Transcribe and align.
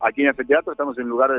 aquí 0.00 0.22
en 0.22 0.28
el 0.28 0.46
teatro 0.46 0.72
estamos 0.72 0.96
en 0.98 1.04
un 1.04 1.10
lugar 1.10 1.30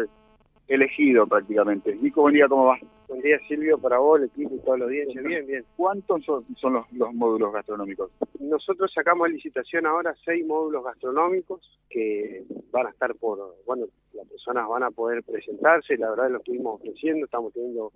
elegido 0.68 1.26
prácticamente. 1.28 1.96
Nico, 1.96 2.22
buen 2.22 2.36
día, 2.36 2.48
¿cómo 2.48 2.66
va? 2.66 2.78
Buen 3.08 3.22
día 3.22 3.40
Silvio, 3.48 3.80
para 3.80 3.98
vos, 3.98 4.20
el 4.20 4.28
equipo 4.28 4.54
y 4.56 4.60
toda 4.60 4.78
la 4.78 4.86
audiencia. 4.86 5.22
Bien, 5.22 5.46
bien. 5.48 5.66
¿Cuántos 5.76 6.24
son, 6.24 6.46
los, 6.74 7.14
módulos 7.14 7.52
gastronómicos? 7.52 8.12
Nosotros 8.40 8.92
sacamos 8.94 9.28
a 9.28 9.32
licitación 9.32 9.88
ahora 9.88 10.14
seis 10.24 10.46
módulos 10.46 10.84
gastronómicos 10.84 11.60
que 11.90 12.44
van 12.72 12.86
a 12.86 12.92
estar 12.92 13.16
por, 13.16 13.56
bueno, 13.66 13.88
las 14.14 14.28
personas 14.28 14.68
van 14.68 14.84
a 14.84 14.92
poder 14.92 15.24
presentarse, 15.24 15.98
la 15.98 16.12
verdad 16.12 16.30
lo 16.30 16.38
estuvimos 16.38 16.80
ofreciendo, 16.80 17.26
estamos 17.26 17.52
teniendo 17.52 17.92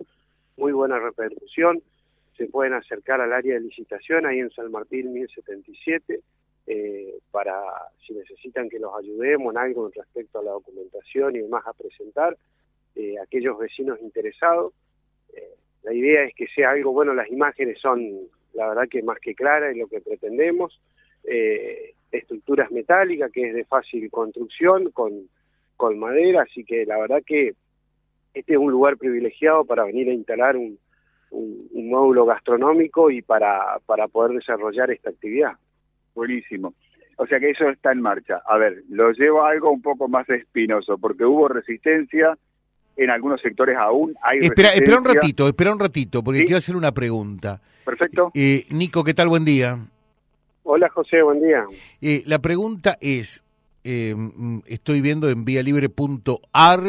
muy 0.56 0.72
buena 0.72 0.98
repercusión, 0.98 1.80
se 2.36 2.46
pueden 2.46 2.74
acercar 2.74 3.20
al 3.20 3.32
área 3.32 3.54
de 3.54 3.60
licitación 3.60 4.26
ahí 4.26 4.40
en 4.40 4.50
San 4.50 4.70
Martín 4.72 5.12
1077 5.12 6.20
eh, 6.66 7.18
para 7.30 7.54
si 8.06 8.14
necesitan 8.14 8.68
que 8.68 8.78
los 8.78 8.92
ayudemos 8.98 9.54
en 9.54 9.58
algo 9.58 9.90
respecto 9.94 10.38
a 10.38 10.42
la 10.42 10.52
documentación 10.52 11.36
y 11.36 11.40
demás 11.40 11.66
a 11.66 11.72
presentar, 11.72 12.36
eh, 12.94 13.16
aquellos 13.18 13.58
vecinos 13.58 14.00
interesados 14.00 14.72
la 15.84 15.92
idea 15.92 16.24
es 16.24 16.34
que 16.34 16.46
sea 16.48 16.70
algo, 16.70 16.92
bueno, 16.92 17.14
las 17.14 17.30
imágenes 17.30 17.78
son 17.78 18.00
la 18.54 18.68
verdad 18.68 18.88
que 18.88 19.02
más 19.02 19.18
que 19.20 19.34
claras 19.34 19.74
y 19.74 19.78
lo 19.78 19.86
que 19.86 20.00
pretendemos, 20.00 20.80
eh, 21.24 21.94
estructuras 22.10 22.70
metálicas 22.70 23.30
que 23.30 23.48
es 23.48 23.54
de 23.54 23.64
fácil 23.64 24.10
construcción 24.10 24.90
con, 24.92 25.28
con 25.76 25.98
madera, 25.98 26.42
así 26.42 26.64
que 26.64 26.86
la 26.86 26.98
verdad 26.98 27.22
que 27.26 27.54
este 28.32 28.52
es 28.52 28.58
un 28.58 28.70
lugar 28.70 28.96
privilegiado 28.96 29.64
para 29.64 29.84
venir 29.84 30.08
a 30.08 30.12
instalar 30.12 30.56
un, 30.56 30.78
un, 31.30 31.88
módulo 31.88 32.24
gastronómico 32.24 33.10
y 33.10 33.22
para, 33.22 33.78
para 33.86 34.08
poder 34.08 34.38
desarrollar 34.38 34.90
esta 34.90 35.10
actividad. 35.10 35.52
Buenísimo. 36.14 36.74
O 37.16 37.26
sea 37.26 37.38
que 37.38 37.50
eso 37.50 37.68
está 37.68 37.92
en 37.92 38.00
marcha. 38.00 38.42
A 38.46 38.56
ver, 38.58 38.82
lo 38.88 39.12
llevo 39.12 39.44
a 39.44 39.50
algo 39.50 39.70
un 39.70 39.82
poco 39.82 40.08
más 40.08 40.28
espinoso, 40.28 40.98
porque 40.98 41.24
hubo 41.24 41.48
resistencia, 41.48 42.36
en 42.96 43.10
algunos 43.10 43.40
sectores 43.40 43.76
aún 43.76 44.14
hay 44.22 44.38
espera, 44.38 44.70
espera 44.70 44.98
un 44.98 45.04
ratito, 45.04 45.48
espera 45.48 45.72
un 45.72 45.80
ratito, 45.80 46.22
porque 46.22 46.44
quiero 46.44 46.58
hacer 46.58 46.76
una 46.76 46.92
pregunta. 46.92 47.60
Perfecto. 47.84 48.30
Eh, 48.34 48.66
Nico, 48.70 49.04
¿qué 49.04 49.14
tal? 49.14 49.28
Buen 49.28 49.44
día. 49.44 49.78
Hola 50.62 50.88
José, 50.88 51.22
buen 51.22 51.40
día. 51.40 51.64
Eh, 52.00 52.22
la 52.26 52.38
pregunta 52.38 52.96
es, 53.00 53.44
eh, 53.84 54.14
estoy 54.66 55.00
viendo 55.00 55.28
en 55.28 55.44
vialibre.ar, 55.44 56.80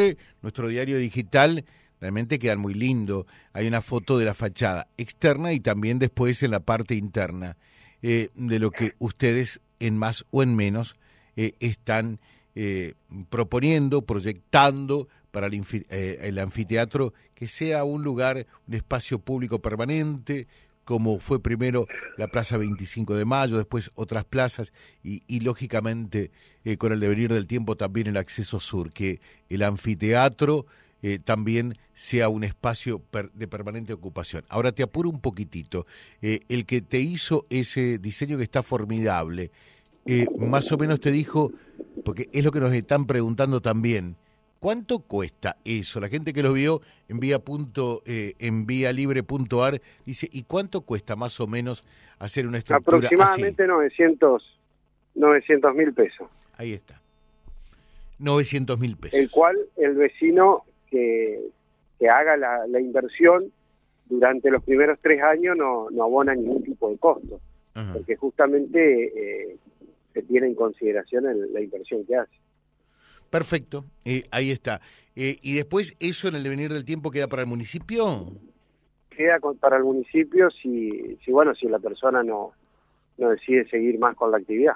nuestro 0.42 0.68
diario 0.70 0.98
digital, 0.98 1.66
realmente 2.00 2.40
quedan 2.40 2.60
muy 2.60 2.74
lindo. 2.74 3.28
Hay 3.54 3.68
una 3.68 3.82
foto 3.82 4.18
de 4.18 4.26
la 4.26 4.34
fachada 4.34 4.88
externa 4.98 5.54
y 5.54 5.60
también 5.60 6.00
después 6.00 6.42
en 6.42 6.52
la 6.52 6.62
parte 6.62 6.96
interna 6.96 7.58
de 8.06 8.60
lo 8.60 8.70
que 8.70 8.94
ustedes 9.00 9.62
en 9.80 9.98
más 9.98 10.26
o 10.30 10.44
en 10.44 10.56
menos 10.56 10.96
están 11.36 12.20
proponiendo, 13.30 14.04
proyectando 14.04 15.08
para 15.36 15.48
eh, 15.48 16.20
el, 16.22 16.40
anfiteatro 16.40 17.14
que 17.34 17.50
sea 17.50 17.84
un 17.84 18.04
lugar, 18.04 18.48
un 18.70 18.74
espacio 18.74 19.20
público 19.20 19.60
permanente, 19.60 20.48
como 20.86 21.20
fue 21.20 21.42
primero 21.42 21.88
la 22.16 22.30
Plaza 22.30 22.56
25 22.56 23.16
de 23.16 23.26
Mayo, 23.26 23.58
después 23.58 23.92
otras 23.96 24.24
plazas 24.24 24.72
y, 25.04 25.42
lógicamente 25.42 26.32
eh, 26.64 26.78
con 26.78 26.94
el 26.94 27.02
devenir 27.02 27.34
del 27.34 27.48
tiempo 27.48 27.76
también 27.76 28.08
el 28.08 28.16
acceso 28.16 28.62
sur, 28.62 28.94
que 28.94 29.20
el 29.50 29.64
anfiteatro 29.64 30.68
eh, 31.08 31.20
también 31.24 31.76
sea 31.94 32.30
un 32.30 32.44
espacio 32.44 33.02
de 33.34 33.48
permanente 33.48 33.94
ocupación. 33.94 34.44
Ahora 34.50 34.72
te 34.72 34.82
apuro 34.82 35.10
un 35.10 35.22
poquitito, 35.22 35.86
el 36.22 36.66
que 36.66 36.82
te 36.82 37.00
hizo 37.00 37.46
ese 37.50 38.00
diseño 38.00 38.38
que 38.38 38.44
está 38.44 38.64
formidable, 38.64 39.52
más 40.38 40.72
o 40.72 40.78
menos 40.78 41.00
te 41.00 41.12
dijo, 41.12 41.52
porque 42.04 42.28
es 42.34 42.44
lo 42.44 42.52
que 42.52 42.60
nos 42.60 42.74
están 42.74 43.06
preguntando 43.06 43.62
también, 43.62 44.18
¿Cuánto 44.66 44.98
cuesta 44.98 45.58
eso? 45.64 46.00
La 46.00 46.10
gente 46.10 46.34
que 46.34 46.42
lo 46.42 46.52
vio 46.52 46.82
en 47.08 47.20
vía, 47.20 47.38
punto, 47.38 48.02
eh, 48.08 48.34
en 48.40 48.66
vía 48.66 48.92
libre.ar 48.92 49.80
dice, 50.08 50.28
¿y 50.32 50.42
cuánto 50.42 50.82
cuesta 50.82 51.16
más 51.16 51.40
o 51.40 51.46
menos 51.46 51.84
hacer 52.18 52.48
una 52.48 52.58
estructura 52.58 52.98
Aproximadamente 52.98 53.62
así? 53.62 53.70
900 55.14 55.76
mil 55.76 55.94
pesos. 55.94 56.28
Ahí 56.58 56.74
está. 56.74 57.00
900 58.18 58.80
mil 58.80 58.98
pesos. 58.98 59.20
El 59.20 59.30
cual 59.30 59.56
el 59.78 59.94
vecino 59.94 60.64
que, 60.90 61.50
que 62.00 62.10
haga 62.10 62.38
la, 62.38 62.68
la, 62.68 62.80
inversión 62.80 63.52
durante 64.06 64.50
los 64.50 64.64
primeros 64.64 65.00
tres 65.02 65.22
años 65.22 65.56
no, 65.58 65.90
no 65.90 66.04
abona 66.04 66.36
ningún 66.36 66.64
tipo 66.64 66.90
de 66.90 66.98
costo, 66.98 67.40
porque 67.94 68.16
justamente 68.16 69.52
eh, 69.52 69.58
se 70.14 70.22
tiene 70.24 70.48
en 70.48 70.56
consideración 70.56 71.26
la 71.54 71.62
inversión 71.62 72.06
que 72.06 72.16
hace. 72.16 72.36
Perfecto, 73.30 73.86
eh, 74.06 74.26
ahí 74.32 74.52
está. 74.52 74.82
Eh, 75.16 75.38
¿Y 75.42 75.56
después 75.56 75.96
eso 76.00 76.28
en 76.28 76.36
el 76.36 76.44
devenir 76.44 76.72
del 76.72 76.86
tiempo 76.86 77.12
queda 77.12 77.28
para 77.28 77.42
el 77.42 77.48
municipio? 77.48 78.32
Queda 79.10 79.40
para 79.60 79.78
el 79.78 79.84
municipio 79.84 80.50
si, 80.52 81.18
si 81.24 81.32
bueno, 81.32 81.56
si 81.56 81.68
la 81.68 81.80
persona 81.80 82.22
no, 82.22 82.52
no 83.18 83.30
decide 83.30 83.68
seguir 83.70 83.98
más 83.98 84.16
con 84.16 84.32
la 84.32 84.38
actividad. 84.38 84.76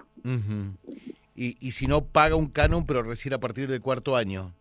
y, 1.36 1.58
y 1.60 1.72
si 1.72 1.88
no, 1.88 2.06
paga 2.06 2.36
un 2.36 2.50
canon, 2.50 2.86
pero 2.86 3.04
recién 3.04 3.34
a 3.34 3.40
partir 3.40 3.68
del 3.70 3.82
cuarto 3.82 4.16
año. 4.16 4.54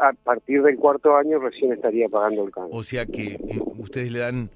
A 0.00 0.12
partir 0.12 0.62
del 0.62 0.76
cuarto 0.76 1.16
año 1.16 1.38
recién 1.38 1.72
estaría 1.72 2.08
pagando 2.08 2.44
el 2.44 2.50
canon. 2.50 2.70
O 2.72 2.82
sea 2.82 3.04
que 3.04 3.34
eh, 3.34 3.60
ustedes 3.78 4.10
le 4.10 4.20
dan, 4.20 4.50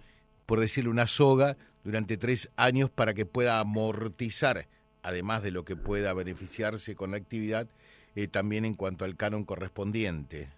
por 0.47 0.59
decirle, 0.59 0.91
una 0.91 1.07
soga 1.07 1.57
durante 1.85 2.17
tres 2.17 2.51
años 2.57 2.91
para 2.91 3.13
que 3.13 3.27
pueda 3.27 3.61
amortizar, 3.61 4.67
además 5.03 5.43
de 5.43 5.51
lo 5.51 5.65
que 5.65 5.77
pueda 5.77 6.15
beneficiarse 6.15 6.97
con 6.97 7.11
la 7.11 7.19
actividad, 7.19 7.69
eh, 8.17 8.27
también 8.27 8.65
en 8.65 8.75
cuanto 8.75 9.05
al 9.05 9.17
canon 9.17 9.45
correspondiente. 9.45 10.49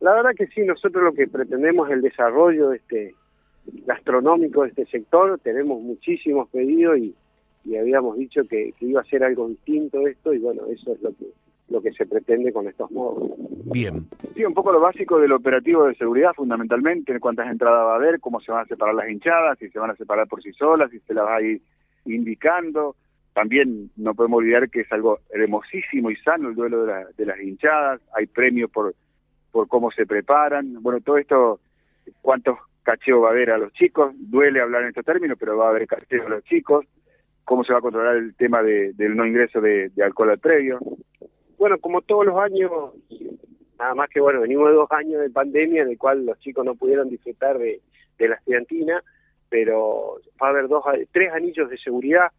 La 0.00 0.14
verdad 0.14 0.30
que 0.36 0.46
sí, 0.46 0.60
nosotros 0.60 1.02
lo 1.02 1.12
que 1.12 1.26
pretendemos 1.26 1.88
es 1.88 1.94
el 1.94 2.02
desarrollo 2.02 2.72
este 2.72 3.14
gastronómico 3.86 4.62
de 4.62 4.68
este 4.68 4.86
sector, 4.86 5.40
tenemos 5.42 5.80
muchísimos 5.80 6.48
pedidos 6.50 6.98
y, 6.98 7.14
habíamos 7.76 8.18
dicho 8.18 8.42
que, 8.46 8.74
iba 8.80 9.00
a 9.00 9.04
ser 9.04 9.24
algo 9.24 9.48
distinto 9.48 10.06
esto 10.06 10.34
y 10.34 10.38
bueno, 10.38 10.66
eso 10.66 10.92
es 10.92 11.00
lo 11.00 11.10
que 11.16 11.24
lo 11.74 11.82
que 11.82 11.92
se 11.92 12.06
pretende 12.06 12.52
con 12.52 12.66
estos 12.68 12.90
modos. 12.90 13.30
Bien. 13.66 14.06
Sí, 14.34 14.44
un 14.44 14.54
poco 14.54 14.72
lo 14.72 14.80
básico 14.80 15.18
del 15.18 15.32
operativo 15.32 15.84
de 15.86 15.94
seguridad 15.96 16.32
fundamentalmente, 16.34 17.18
cuántas 17.20 17.50
entradas 17.50 17.86
va 17.86 17.92
a 17.92 17.96
haber, 17.96 18.20
cómo 18.20 18.40
se 18.40 18.52
van 18.52 18.62
a 18.62 18.68
separar 18.68 18.94
las 18.94 19.08
hinchadas, 19.08 19.58
si 19.58 19.68
se 19.68 19.78
van 19.78 19.90
a 19.90 19.96
separar 19.96 20.28
por 20.28 20.42
sí 20.42 20.52
solas, 20.52 20.90
si 20.90 21.00
se 21.00 21.14
las 21.14 21.26
va 21.26 21.36
a 21.36 21.42
ir 21.42 21.60
indicando, 22.06 22.96
también 23.32 23.90
no 23.96 24.14
podemos 24.14 24.38
olvidar 24.38 24.70
que 24.70 24.80
es 24.80 24.92
algo 24.92 25.18
hermosísimo 25.30 26.10
y 26.10 26.16
sano 26.16 26.48
el 26.50 26.54
duelo 26.54 26.84
de, 26.84 27.26
las 27.26 27.40
hinchadas, 27.40 28.00
hay 28.14 28.26
premios 28.26 28.70
por, 28.70 28.94
por 29.50 29.66
cómo 29.66 29.90
se 29.90 30.06
preparan, 30.06 30.80
bueno, 30.82 31.00
todo 31.00 31.18
esto, 31.18 31.60
cuántos 32.22 32.58
cacheos 32.84 33.22
va 33.24 33.28
a 33.28 33.30
haber 33.32 33.50
a 33.50 33.58
los 33.58 33.72
chicos, 33.72 34.14
duele 34.16 34.60
hablar 34.60 34.82
en 34.82 34.88
estos 34.88 35.04
términos, 35.04 35.36
pero 35.40 35.56
va 35.56 35.66
a 35.66 35.70
haber 35.70 35.88
cacheos 35.88 36.26
a 36.26 36.28
los 36.28 36.44
chicos, 36.44 36.86
cómo 37.44 37.64
se 37.64 37.72
va 37.72 37.78
a 37.78 37.82
controlar 37.82 38.16
el 38.16 38.34
tema 38.34 38.62
del 38.62 39.16
no 39.16 39.26
ingreso 39.26 39.60
de, 39.60 39.90
alcohol 40.02 40.30
al 40.30 40.38
previo. 40.38 40.78
Bueno, 41.58 41.78
como 41.78 42.02
todos 42.02 42.26
los 42.26 42.38
años, 42.38 42.70
nada 43.78 43.94
más 43.94 44.08
que 44.10 44.20
bueno, 44.20 44.40
venimos 44.40 44.68
de 44.68 44.74
dos 44.74 44.90
años 44.92 45.20
de 45.20 45.30
pandemia 45.30 45.82
en 45.82 45.90
el 45.90 45.98
cual 45.98 46.26
los 46.26 46.38
chicos 46.40 46.64
no 46.64 46.74
pudieron 46.74 47.08
disfrutar 47.08 47.58
de, 47.58 47.80
la 48.18 48.36
estudiantina, 48.36 49.02
pero 49.48 50.20
va 50.42 50.48
a 50.48 50.50
haber 50.50 50.68
dos, 50.68 50.84
tres 51.12 51.32
anillos 51.32 51.68
de 51.70 51.78
seguridad 51.78 52.30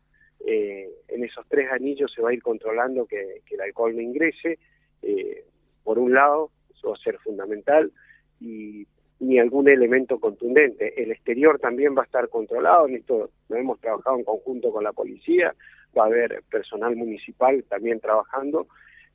eh, 0.46 0.90
en 1.08 1.24
esos 1.24 1.46
tres 1.48 1.72
anillos 1.72 2.12
se 2.14 2.22
va 2.22 2.30
a 2.30 2.34
ir 2.34 2.42
controlando 2.42 3.06
que, 3.06 3.42
el 3.50 3.62
alcohol 3.62 3.96
no 3.96 4.02
ingrese, 4.02 4.60
eh, 5.02 5.44
por 5.84 5.98
un 5.98 6.14
lado, 6.14 6.52
eso 6.74 6.90
va 6.90 6.96
a 6.96 7.04
ser 7.04 7.18
fundamental, 7.20 7.92
y 8.40 8.86
ni 9.20 9.40
algún 9.40 9.72
elemento 9.72 10.20
contundente. 10.20 11.02
El 11.02 11.12
exterior 11.12 11.58
también 11.60 11.96
va 11.98 12.02
a 12.02 12.06
estar 12.06 12.30
controlado, 12.30 12.88
en 12.88 12.96
esto 12.96 13.30
lo 13.50 13.56
hemos 13.56 13.80
trabajado 13.80 14.18
en 14.18 14.24
conjunto 14.24 14.72
con 14.72 14.84
la 14.84 14.94
policía, 14.94 15.56
va 15.98 16.04
a 16.04 16.08
haber 16.08 16.44
personal 16.50 16.96
municipal 16.96 17.64
también 17.64 18.00
trabajando, 18.00 18.68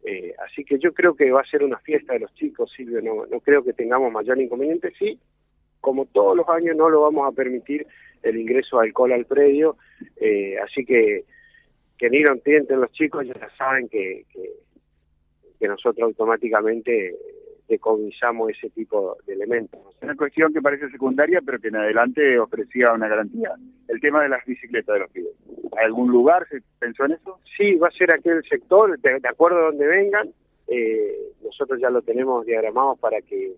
eh, 0.04 0.34
así 0.46 0.64
que 0.64 0.78
yo 0.78 0.92
creo 0.92 1.14
que 1.14 1.30
va 1.30 1.40
a 1.40 1.50
ser 1.50 1.62
una 1.62 1.78
fiesta 1.78 2.14
de 2.14 2.20
los 2.20 2.34
chicos, 2.34 2.72
Silvio, 2.74 3.02
no, 3.02 3.26
no 3.26 3.40
creo 3.40 3.62
que 3.62 3.72
tengamos 3.72 4.12
mayor 4.12 4.40
inconveniente, 4.40 4.92
sí, 4.98 5.18
como 5.80 6.06
todos 6.06 6.36
los 6.36 6.48
años 6.48 6.76
no 6.76 6.88
lo 6.88 7.02
vamos 7.02 7.30
a 7.30 7.34
permitir 7.34 7.86
el 8.22 8.36
ingreso 8.36 8.78
de 8.78 8.86
alcohol 8.86 9.12
al 9.12 9.26
predio, 9.26 9.76
eh, 10.16 10.58
así 10.58 10.84
que 10.84 11.24
que 12.00 12.08
ni 12.08 12.20
lo 12.22 12.32
entienden 12.32 12.80
los 12.80 12.90
chicos 12.92 13.26
ya 13.26 13.34
saben 13.58 13.86
que, 13.86 14.24
que, 14.32 15.68
nosotros 15.68 16.04
automáticamente 16.04 17.14
decomisamos 17.68 18.50
ese 18.50 18.70
tipo 18.70 19.18
de 19.26 19.34
elementos. 19.34 19.78
Es 19.96 20.02
una 20.02 20.16
cuestión 20.16 20.50
que 20.54 20.62
parece 20.62 20.88
secundaria, 20.88 21.42
pero 21.44 21.58
que 21.58 21.68
en 21.68 21.76
adelante 21.76 22.38
ofrecía 22.38 22.86
una 22.94 23.06
garantía. 23.06 23.52
El 23.86 24.00
tema 24.00 24.22
de 24.22 24.30
las 24.30 24.42
bicicletas 24.46 24.94
de 24.94 25.00
los 25.00 25.10
pibes. 25.10 25.32
¿Algún 25.78 26.10
lugar 26.10 26.46
se 26.48 26.60
pensó 26.78 27.04
en 27.04 27.12
eso? 27.12 27.38
Sí, 27.56 27.76
va 27.76 27.88
a 27.88 27.92
ser 27.92 28.14
aquel 28.14 28.42
sector, 28.48 28.98
de, 28.98 29.20
acuerdo 29.28 29.58
a 29.58 29.66
donde 29.66 29.86
vengan. 29.86 30.30
Eh, 30.66 31.32
nosotros 31.42 31.80
ya 31.80 31.90
lo 31.90 32.02
tenemos 32.02 32.46
diagramado 32.46 32.96
para 32.96 33.20
que 33.22 33.54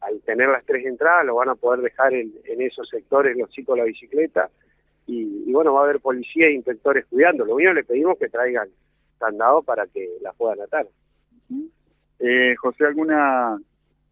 al 0.00 0.20
tener 0.22 0.48
las 0.48 0.64
tres 0.64 0.84
entradas 0.84 1.24
lo 1.24 1.36
van 1.36 1.48
a 1.48 1.54
poder 1.54 1.80
dejar 1.80 2.12
en, 2.12 2.32
esos 2.44 2.88
sectores 2.88 3.36
los 3.36 3.50
chicos 3.50 3.78
la 3.78 3.84
bicicleta 3.84 4.50
y, 5.06 5.50
bueno, 5.52 5.74
va 5.74 5.80
a 5.80 5.84
haber 5.84 6.00
policía 6.00 6.46
e 6.46 6.52
inspectores 6.52 7.06
cuidando. 7.06 7.44
Lo 7.44 7.54
único 7.54 7.72
le 7.72 7.84
pedimos 7.84 8.18
que 8.18 8.28
traigan 8.28 8.68
candado 9.18 9.62
para 9.62 9.86
que 9.86 10.08
la 10.20 10.32
puedan 10.32 10.60
atar. 10.60 10.86
Eh, 12.18 12.54
José, 12.56 12.86
¿alguna 12.86 13.58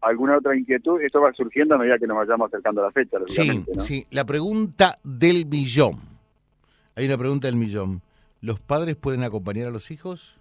alguna 0.01 0.37
otra 0.37 0.55
inquietud? 0.55 1.01
Esto 1.01 1.21
va 1.21 1.31
surgiendo 1.33 1.75
a 1.75 1.77
medida 1.77 1.97
que 1.97 2.07
nos 2.07 2.17
vayamos 2.17 2.47
acercando 2.47 2.81
a 2.81 2.85
la 2.85 2.91
fecha, 2.91 3.17
sí, 3.27 3.63
¿no? 3.73 3.81
Sí, 3.83 4.05
la 4.09 4.25
pregunta 4.25 4.99
del 5.03 5.45
millón. 5.45 6.10
Hay 6.95 7.05
una 7.05 7.17
pregunta 7.17 7.47
del 7.47 7.55
millón. 7.55 8.01
¿Los 8.41 8.59
padres 8.59 8.95
pueden 8.95 9.23
acompañar 9.23 9.67
a 9.67 9.71
los 9.71 9.91
hijos? 9.91 10.37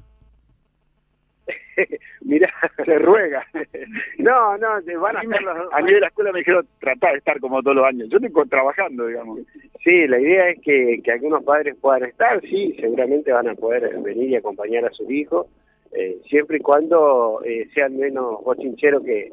Mira, 2.23 2.52
se 2.85 2.99
ruega. 2.99 3.47
no, 4.19 4.56
no, 4.58 4.69
van 5.00 5.17
a, 5.17 5.20
a 5.20 5.82
mí 5.82 5.93
de 5.93 6.00
la 6.00 6.08
escuela 6.08 6.32
me 6.32 6.41
dijeron 6.41 6.67
tratar 6.79 7.12
de 7.12 7.19
estar 7.19 7.41
como 7.41 7.62
todos 7.62 7.76
los 7.76 7.87
años. 7.87 8.08
Yo 8.08 8.19
estoy 8.19 8.49
trabajando, 8.49 9.06
digamos. 9.06 9.41
Sí, 9.82 10.06
la 10.06 10.19
idea 10.19 10.50
es 10.50 10.61
que, 10.61 11.00
que 11.02 11.12
algunos 11.12 11.43
padres 11.43 11.76
puedan 11.81 12.05
estar, 12.05 12.41
sí, 12.43 12.76
seguramente 12.81 13.32
van 13.32 13.49
a 13.49 13.55
poder 13.55 13.97
venir 13.99 14.31
y 14.31 14.37
acompañar 14.37 14.85
a 14.85 14.91
sus 14.91 15.11
hijos, 15.11 15.47
eh, 15.92 16.20
siempre 16.28 16.58
y 16.58 16.60
cuando 16.60 17.40
eh, 17.44 17.69
sean 17.75 17.96
menos 17.96 18.42
bochincheros 18.44 19.02
que, 19.02 19.32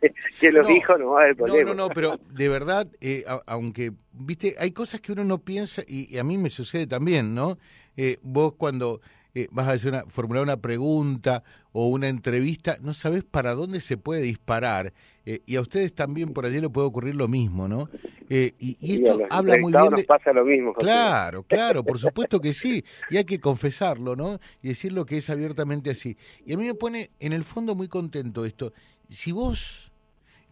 que 0.40 0.50
los 0.50 0.68
hijos, 0.70 0.98
no 0.98 1.10
va 1.10 1.20
a 1.20 1.22
haber 1.24 1.36
problema. 1.36 1.70
No, 1.70 1.74
no, 1.74 1.88
no, 1.88 1.94
pero 1.94 2.18
de 2.30 2.48
verdad, 2.48 2.86
eh, 3.00 3.24
aunque, 3.46 3.92
viste, 4.12 4.54
hay 4.58 4.72
cosas 4.72 5.00
que 5.00 5.12
uno 5.12 5.24
no 5.24 5.38
piensa, 5.38 5.82
y, 5.86 6.14
y 6.14 6.18
a 6.18 6.24
mí 6.24 6.38
me 6.38 6.50
sucede 6.50 6.86
también, 6.86 7.34
¿no? 7.34 7.58
Eh, 7.96 8.18
vos 8.22 8.54
cuando 8.54 9.00
eh, 9.34 9.48
vas 9.50 9.68
a 9.68 9.72
hacer 9.72 9.92
una, 9.92 10.04
formular 10.06 10.42
una 10.42 10.56
pregunta 10.56 11.42
o 11.72 11.88
una 11.88 12.08
entrevista, 12.08 12.78
no 12.80 12.94
sabes 12.94 13.24
para 13.24 13.54
dónde 13.54 13.80
se 13.80 13.96
puede 13.96 14.22
disparar. 14.22 14.92
Eh, 15.26 15.42
y 15.46 15.56
a 15.56 15.60
ustedes 15.60 15.94
también 15.94 16.32
por 16.32 16.46
allí 16.46 16.60
le 16.60 16.68
puede 16.68 16.86
ocurrir 16.86 17.14
lo 17.14 17.28
mismo, 17.28 17.68
¿no? 17.68 17.88
Eh, 18.28 18.54
y, 18.58 18.76
esto 18.94 19.20
habla 19.28 19.58
muy 19.58 19.72
bien. 19.72 19.90
Nos 19.90 20.04
pasa 20.04 20.32
lo 20.32 20.44
mismo. 20.44 20.72
Claro, 20.74 21.42
claro, 21.42 21.84
por 21.84 21.98
supuesto 21.98 22.40
que 22.40 22.52
sí. 22.52 22.84
Y 23.10 23.16
hay 23.16 23.24
que 23.24 23.40
confesarlo, 23.40 24.16
¿no? 24.16 24.40
Y 24.62 24.68
decir 24.68 24.92
lo 24.92 25.04
que 25.04 25.18
es 25.18 25.30
abiertamente 25.30 25.90
así. 25.90 26.16
Y 26.46 26.54
a 26.54 26.56
mí 26.56 26.64
me 26.64 26.74
pone 26.74 27.10
en 27.20 27.32
el 27.32 27.44
fondo 27.44 27.74
muy 27.74 27.88
contento 27.88 28.44
esto. 28.44 28.72
Si 29.08 29.32
vos 29.32 29.90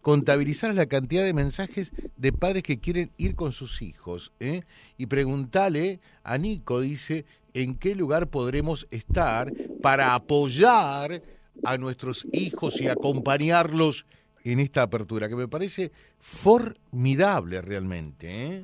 contabilizar 0.01 0.73
la 0.73 0.85
cantidad 0.85 1.23
de 1.23 1.33
mensajes 1.33 1.91
de 2.15 2.31
padres 2.31 2.63
que 2.63 2.79
quieren 2.79 3.11
ir 3.17 3.35
con 3.35 3.51
sus 3.51 3.81
hijos. 3.81 4.31
¿eh? 4.39 4.63
Y 4.97 5.07
preguntarle 5.07 5.99
a 6.23 6.37
Nico, 6.37 6.79
dice, 6.81 7.25
en 7.53 7.77
qué 7.77 7.95
lugar 7.95 8.27
podremos 8.27 8.87
estar 8.91 9.51
para 9.81 10.15
apoyar 10.15 11.21
a 11.63 11.77
nuestros 11.77 12.27
hijos 12.31 12.79
y 12.81 12.87
acompañarlos 12.87 14.05
en 14.43 14.59
esta 14.59 14.83
apertura, 14.83 15.27
que 15.27 15.35
me 15.35 15.47
parece 15.47 15.91
formidable 16.19 17.61
realmente. 17.61 18.27
¿eh? 18.29 18.63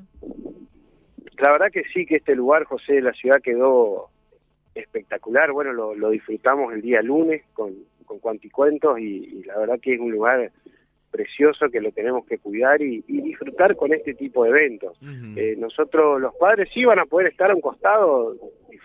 La 1.38 1.52
verdad 1.52 1.72
que 1.72 1.84
sí, 1.94 2.06
que 2.06 2.18
este 2.18 2.36
lugar, 2.36 2.64
José, 2.64 3.02
la 3.02 3.14
ciudad 3.14 3.42
quedó 3.42 4.10
espectacular. 4.74 5.52
Bueno, 5.52 5.74
lo, 5.74 6.10
disfrutamos 6.10 6.74
el 6.74 6.82
día 6.82 7.02
lunes 7.02 7.44
con, 7.54 7.74
con 8.06 8.20
Cuanticuentos 8.20 9.00
y, 9.00 9.40
y 9.40 9.44
la 9.44 9.58
verdad 9.58 9.80
que 9.82 9.96
es 9.96 10.00
un 10.00 10.12
lugar 10.12 10.52
precioso 11.16 11.70
que 11.70 11.80
lo 11.80 11.92
tenemos 11.94 12.26
que 12.26 12.40
cuidar 12.40 12.82
y, 12.82 13.02
disfrutar 13.08 13.76
con 13.78 13.94
este 13.94 14.14
tipo 14.14 14.44
de 14.44 14.50
eventos. 14.50 14.98
Eh, 15.38 15.56
nosotros, 15.58 16.20
los 16.20 16.36
padres, 16.36 16.70
sí 16.74 16.84
van 16.84 17.00
a 17.00 17.06
poder 17.06 17.28
estar 17.28 17.52
a 17.52 17.56
un 17.56 17.62
costado 17.62 18.36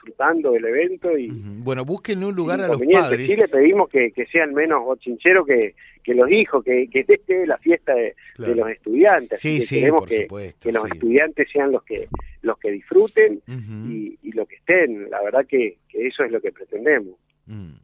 disfrutando 0.00 0.52
del 0.52 0.64
evento 0.64 1.16
y... 1.16 1.28
Bueno, 1.30 1.84
busquen 1.84 2.24
un 2.24 2.34
lugar 2.34 2.60
a 2.60 2.68
los 2.68 2.80
padres. 2.80 3.26
Sí 3.26 3.36
le 3.36 3.48
pedimos 3.48 3.88
que, 3.88 4.12
sean 4.32 4.54
menos 4.54 4.84
bochincheros 4.84 5.46
que, 5.46 5.74
que 6.02 6.14
los 6.14 6.30
hijos, 6.30 6.64
que, 6.64 6.88
que 6.90 7.00
esté 7.06 7.46
la 7.46 7.58
fiesta 7.58 7.94
de, 7.94 8.14
los 8.38 8.70
estudiantes. 8.70 9.40
Sí, 9.40 9.60
sí, 9.60 9.80
queremos 9.80 10.06
que, 10.06 10.26
que 10.60 10.72
los 10.72 10.90
estudiantes 10.90 11.48
sean 11.52 11.72
los 11.72 11.82
que 11.82 12.08
los 12.42 12.58
que 12.58 12.70
disfruten 12.70 13.42
y, 13.46 14.18
y, 14.22 14.32
lo 14.32 14.46
que 14.46 14.56
estén. 14.56 15.10
La 15.10 15.22
verdad 15.22 15.46
que, 15.46 15.76
eso 15.92 16.24
es 16.24 16.32
lo 16.32 16.40
que 16.40 16.52
pretendemos. 16.52 17.16
Mm. 17.46 17.74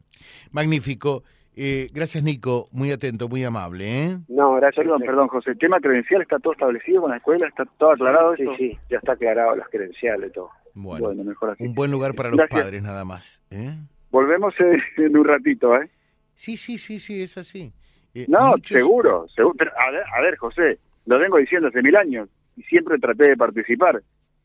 Magnífico. 0.51 1.23
Eh, 1.59 1.89
gracias, 1.91 2.23
Nico. 2.23 2.69
Muy 2.71 2.91
atento, 2.91 3.27
muy 3.27 3.43
amable. 3.43 4.05
¿eh? 4.05 4.17
No, 4.27 4.53
gracias. 4.55 4.85
Perdón, 4.85 5.01
perdón, 5.01 5.27
José. 5.27 5.51
El 5.51 5.57
tema 5.57 5.79
credencial 5.79 6.21
está 6.21 6.37
todo 6.37 6.53
establecido 6.53 7.01
con 7.01 7.09
la 7.09 7.17
escuela, 7.17 7.47
está 7.47 7.65
todo 7.79 7.93
aclarado. 7.93 8.35
Sí, 8.35 8.45
sí, 8.59 8.79
ya 8.91 8.97
está 8.97 9.13
aclarado 9.13 9.55
las 9.55 9.67
credenciales, 9.69 10.31
todo. 10.33 10.51
Bueno, 10.75 11.23
mejor 11.23 11.49
así. 11.51 11.63
un 11.63 11.73
buen 11.73 11.89
lugar 11.89 12.13
para 12.13 12.29
los 12.29 12.47
padres, 12.47 12.83
nada 12.83 13.03
más. 13.03 13.41
¿eh? 13.49 13.73
Volvemos 14.11 14.53
en 14.97 15.17
un 15.17 15.25
ratito, 15.25 15.75
¿eh? 15.75 15.89
Sí, 16.35 16.57
sí, 16.57 16.77
sí, 16.77 16.99
sí, 16.99 17.23
es 17.23 17.35
así. 17.39 17.73
Eh, 18.13 18.25
no, 18.29 18.53
seguro, 18.63 19.27
seguro. 19.29 19.55
a, 19.83 19.89
ver, 19.89 20.03
a 20.15 20.21
ver, 20.21 20.37
José, 20.37 20.77
lo 21.07 21.17
vengo 21.17 21.37
diciendo 21.37 21.69
hace 21.69 21.81
mil 21.81 21.97
años 21.97 22.29
y 22.55 22.61
siempre 22.63 22.99
traté 22.99 23.29
de 23.29 23.37
participar. 23.37 24.03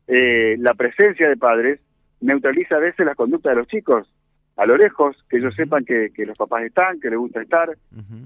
Eh, 0.09 0.57
la 0.59 0.73
presencia 0.73 1.29
de 1.29 1.37
padres 1.37 1.81
neutraliza 2.23 2.77
a 2.77 2.81
veces 2.81 3.05
la 3.05 3.15
conducta 3.15 3.51
de 3.51 3.57
los 3.57 3.67
chicos 3.69 4.09
a 4.57 4.67
lo 4.67 4.77
lejos, 4.77 5.17
que 5.29 5.39
ellos 5.39 5.55
sepan 5.55 5.85
que, 5.85 6.11
que 6.15 6.27
los 6.27 6.37
papás 6.37 6.65
están, 6.65 7.01
que 7.01 7.11
les 7.11 7.19
gusta 7.19 7.41
estar. 7.43 7.71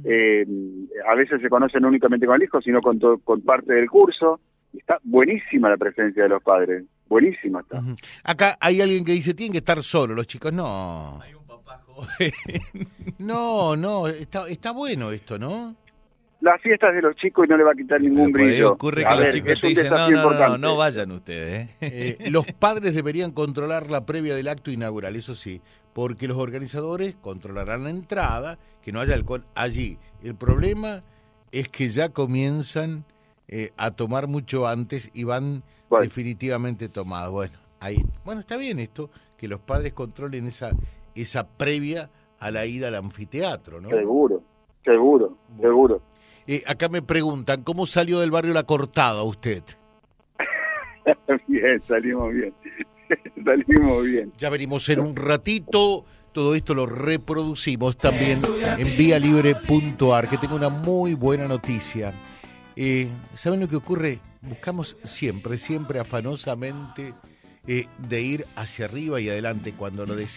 eh, 0.05 0.45
a 1.09 1.15
veces 1.15 1.41
se 1.41 1.49
conocen 1.49 1.83
no 1.83 1.89
únicamente 1.89 2.27
con 2.27 2.37
el 2.37 2.43
hijo, 2.43 2.61
sino 2.61 2.81
con, 2.81 2.99
con 2.99 3.41
parte 3.43 3.75
del 3.75 3.89
curso. 3.89 4.41
Está 4.77 4.99
buenísima 5.05 5.71
la 5.71 5.77
presencia 5.77 6.25
de 6.25 6.29
los 6.29 6.43
padres, 6.43 6.85
buenísima 7.09 7.61
está. 7.61 7.83
Acá 8.25 8.59
hay 8.61 8.81
alguien 8.81 9.05
que 9.05 9.13
dice, 9.13 9.35
tienen 9.35 9.53
que 9.53 9.59
estar 9.59 9.83
solos 9.83 10.17
los 10.17 10.27
chicos. 10.27 10.53
No. 10.53 11.21
Hay 11.23 11.33
un 11.35 11.47
papá 11.47 11.79
joven. 11.79 12.33
no, 13.19 13.77
no, 13.77 14.09
está, 14.09 14.49
está 14.49 14.73
bueno 14.73 15.11
esto, 15.13 15.39
¿no? 15.39 15.77
Las 16.41 16.61
fiestas 16.61 16.95
de 16.95 17.03
los 17.03 17.17
chicos 17.17 17.47
y 17.47 17.49
no 17.49 17.57
le 17.57 17.65
va 17.65 17.73
a 17.73 17.75
quitar 17.75 18.01
ningún 18.01 18.31
brillo. 18.31 18.73
ocurre 18.73 19.05
que 19.05 19.15
los 19.15 19.35
chicos 19.35 19.61
te 19.61 19.67
dicen, 19.69 19.91
no, 19.91 20.11
no, 20.11 20.59
no, 20.59 20.77
vayan 20.77 21.11
ustedes. 21.13 21.71
¿eh? 21.81 22.19
Eh, 22.21 22.31
los 22.31 22.47
padres 22.53 22.95
deberían 22.95 23.33
controlar 23.33 23.91
la 23.91 24.05
previa 24.05 24.35
del 24.35 24.49
acto 24.49 24.71
inaugural, 24.71 25.17
eso 25.17 25.35
sí, 25.35 25.63
porque 25.93 26.29
los 26.29 26.37
organizadores 26.37 27.17
controlarán 27.17 27.85
la 27.85 27.91
entrada, 27.91 28.59
que 28.83 28.93
no 28.93 29.01
haya 29.01 29.15
alcohol 29.15 29.45
allí. 29.55 29.99
El 30.23 30.35
problema 30.35 31.01
es 31.53 31.69
que 31.69 31.89
ya 31.89 32.11
comienzan 32.11 33.05
eh, 33.49 33.73
a 33.77 33.93
tomar 33.93 34.29
mucho 34.29 34.67
antes 34.67 35.11
y 35.15 35.25
van 35.25 35.63
definitivamente 36.01 36.89
tomados. 36.89 37.33
Bueno, 37.33 37.55
ahí, 37.81 37.97
bueno, 38.25 38.41
está 38.43 38.57
bien 38.57 38.79
esto, 38.79 39.11
que 39.39 39.49
los 39.49 39.61
padres 39.61 39.95
controlen 39.95 40.47
esa, 40.47 40.71
esa 41.15 41.47
previa 41.49 42.11
a 42.39 42.51
la 42.51 42.67
ida 42.67 42.89
al 42.89 42.97
anfiteatro, 42.97 43.81
¿no? 43.81 43.89
Seguro, 43.89 44.43
seguro, 44.85 45.37
seguro. 45.61 46.03
Eh, 46.49 46.63
acá 46.67 46.89
me 46.89 47.03
preguntan, 47.03 47.63
¿cómo 47.63 47.87
salió 47.87 48.21
del 48.21 48.31
barrio 48.31 48.55
La 48.55 48.63
Cortada 48.63 49.23
usted? 49.23 49.63
bien, 51.49 51.83
salimos 51.83 52.33
bien. 52.33 52.55
salimos 53.45 54.05
bien. 54.05 54.33
Ya 54.39 54.51
venimos 54.51 54.89
en 54.89 55.01
un 55.01 55.17
ratito. 55.17 56.05
Todo 56.33 56.55
esto 56.55 56.75
lo 56.75 56.85
reproducimos 56.85 57.97
también 57.97 58.41
en 58.79 58.97
vialibre.ar, 58.97 60.29
que 60.29 60.37
tengo 60.37 60.55
una 60.55 60.69
muy 60.69 61.15
buena 61.15 61.49
noticia. 61.49 62.13
Eh, 62.77 63.09
¿Saben 63.35 63.61
lo 63.61 63.69
que 63.69 63.77
ocurre? 63.77 64.21
Buscamos 64.43 64.99
siempre, 65.03 65.57
siempre 65.57 65.99
afanosamente 65.99 67.15
eh, 67.67 67.87
de 67.99 68.21
ir 68.21 68.47
hacia 68.55 68.85
arriba 68.85 69.19
y 69.19 69.31
adelante 69.31 69.73
cuando 69.73 70.05
lo 70.05 70.15
decimos. 70.15 70.35